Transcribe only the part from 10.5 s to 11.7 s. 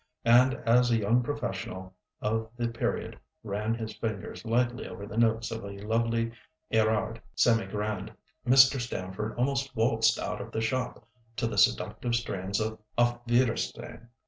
the shop, to the